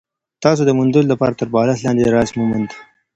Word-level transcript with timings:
تاسي 0.43 0.63
د 0.65 0.71
موندلو 0.77 1.11
دپاره 1.13 1.37
تر 1.39 1.47
بالښت 1.53 1.83
لاندي 1.83 2.05
راز 2.15 2.29
وموند؟ 2.31 2.69